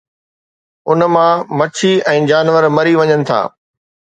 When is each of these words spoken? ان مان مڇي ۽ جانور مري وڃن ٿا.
ان 0.93 0.99
مان 1.17 1.31
مڇي 1.59 1.93
۽ 2.15 2.19
جانور 2.33 2.63
مري 2.79 2.93
وڃن 3.03 3.21
ٿا. 3.33 3.39